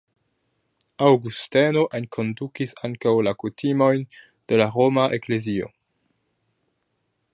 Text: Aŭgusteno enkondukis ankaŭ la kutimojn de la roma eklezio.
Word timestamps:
Aŭgusteno 1.07 1.83
enkondukis 1.99 2.73
ankaŭ 2.89 3.13
la 3.27 3.35
kutimojn 3.43 4.03
de 4.23 4.59
la 4.63 4.67
roma 4.79 5.05
eklezio. 5.19 5.71